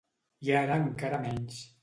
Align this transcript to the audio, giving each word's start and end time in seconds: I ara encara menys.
I 0.47 0.55
ara 0.61 0.79
encara 0.87 1.21
menys. 1.27 1.63